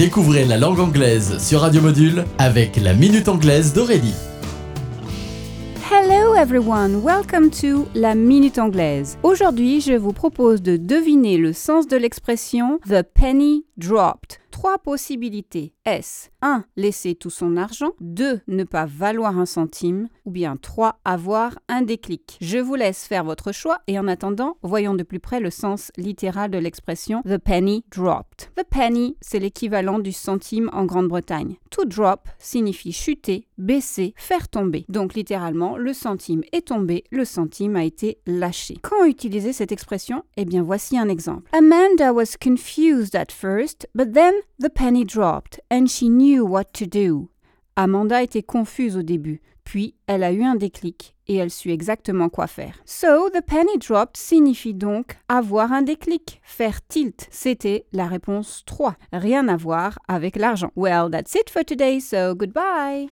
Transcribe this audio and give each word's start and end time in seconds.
Découvrez 0.00 0.46
la 0.46 0.56
langue 0.56 0.80
anglaise 0.80 1.36
sur 1.46 1.60
Radio 1.60 1.82
Module 1.82 2.24
avec 2.38 2.76
la 2.76 2.94
Minute 2.94 3.28
Anglaise 3.28 3.74
d'Aurélie. 3.74 4.14
Hello 5.92 6.34
everyone, 6.34 7.02
welcome 7.04 7.50
to 7.50 7.86
la 7.94 8.14
Minute 8.14 8.58
Anglaise. 8.58 9.18
Aujourd'hui, 9.22 9.82
je 9.82 9.92
vous 9.92 10.14
propose 10.14 10.62
de 10.62 10.78
deviner 10.78 11.36
le 11.36 11.52
sens 11.52 11.86
de 11.86 11.98
l'expression 11.98 12.78
The 12.88 13.02
penny 13.02 13.66
dropped. 13.80 14.38
Trois 14.50 14.78
possibilités. 14.78 15.72
Est-ce 15.86 16.28
1. 16.42 16.64
Laisser 16.76 17.14
tout 17.14 17.30
son 17.30 17.56
argent 17.56 17.92
2. 18.00 18.40
Ne 18.46 18.64
pas 18.64 18.84
valoir 18.84 19.38
un 19.38 19.46
centime 19.46 20.08
Ou 20.26 20.30
bien 20.30 20.56
3. 20.56 21.00
Avoir 21.04 21.58
un 21.68 21.82
déclic 21.82 22.36
Je 22.42 22.58
vous 22.58 22.74
laisse 22.74 23.06
faire 23.06 23.24
votre 23.24 23.52
choix 23.52 23.78
et 23.86 23.98
en 23.98 24.06
attendant, 24.06 24.56
voyons 24.62 24.94
de 24.94 25.02
plus 25.02 25.20
près 25.20 25.40
le 25.40 25.50
sens 25.50 25.90
littéral 25.96 26.50
de 26.50 26.58
l'expression 26.58 27.22
The 27.22 27.38
penny 27.38 27.84
dropped. 27.90 28.50
The 28.56 28.64
penny, 28.68 29.16
c'est 29.20 29.38
l'équivalent 29.38 29.98
du 29.98 30.12
centime 30.12 30.68
en 30.72 30.84
Grande-Bretagne. 30.84 31.56
To 31.70 31.84
drop 31.86 32.28
signifie 32.38 32.92
chuter, 32.92 33.46
baisser, 33.56 34.14
faire 34.16 34.48
tomber. 34.48 34.84
Donc 34.88 35.14
littéralement, 35.14 35.76
le 35.76 35.94
centime 35.94 36.42
est 36.52 36.66
tombé, 36.68 37.04
le 37.10 37.24
centime 37.24 37.76
a 37.76 37.84
été 37.84 38.18
lâché. 38.26 38.76
Quand 38.82 39.06
utiliser 39.06 39.52
cette 39.52 39.72
expression? 39.72 40.24
Eh 40.36 40.44
bien 40.44 40.62
voici 40.62 40.98
un 40.98 41.08
exemple. 41.08 41.48
Amanda 41.52 42.12
was 42.12 42.36
confused 42.38 43.14
at 43.14 43.30
but 43.94 44.12
then 44.14 44.34
the 44.58 44.70
penny 44.70 45.04
dropped 45.04 45.60
and 45.70 45.86
she 45.86 46.08
knew 46.08 46.44
what 46.44 46.72
to 46.74 46.86
do. 46.86 47.30
Amanda 47.76 48.22
était 48.22 48.42
confuse 48.42 48.96
au 48.96 49.02
début, 49.02 49.40
puis 49.64 49.94
elle 50.06 50.22
a 50.22 50.32
eu 50.32 50.42
un 50.42 50.54
déclic 50.54 51.14
et 51.28 51.36
elle 51.36 51.50
sut 51.50 51.70
exactement 51.70 52.28
quoi 52.28 52.46
faire. 52.46 52.74
So, 52.84 53.30
the 53.30 53.40
penny 53.40 53.78
dropped 53.78 54.16
signifie 54.16 54.74
donc 54.74 55.16
avoir 55.28 55.72
un 55.72 55.82
déclic, 55.82 56.40
faire 56.42 56.84
tilt. 56.88 57.28
C'était 57.30 57.86
la 57.92 58.06
réponse 58.06 58.64
3. 58.66 58.96
Rien 59.12 59.48
à 59.48 59.56
voir 59.56 59.98
avec 60.08 60.36
l'argent. 60.36 60.72
Well, 60.76 61.08
that's 61.10 61.34
it 61.34 61.48
for 61.48 61.64
today, 61.64 62.00
so 62.00 62.34
goodbye. 62.34 63.08